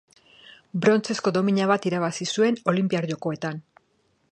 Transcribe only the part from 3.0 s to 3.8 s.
Jokoetan.